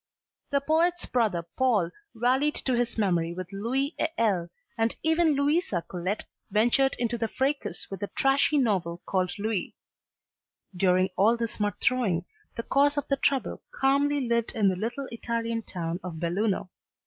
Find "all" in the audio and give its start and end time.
11.17-11.37